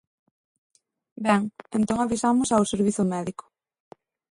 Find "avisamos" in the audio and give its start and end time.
1.99-2.49